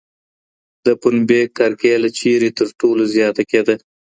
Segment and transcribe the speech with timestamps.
[0.85, 3.75] د پنبې کرکیله چیرته تر ټولو زیاته کېده؟